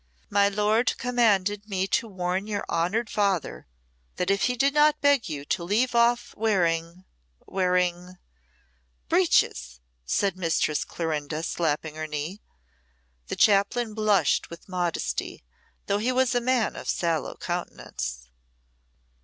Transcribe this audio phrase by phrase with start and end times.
[0.31, 3.67] "My lord commanded me to warn your honoured father
[4.15, 7.05] that if he did not beg you to leave off wearing
[7.45, 8.17] wearing"
[9.09, 12.41] "Breeches," said Mistress Clorinda, slapping her knee.
[13.27, 15.43] The chaplain blushed with modesty,
[15.85, 18.31] though he was a man of sallow countenance.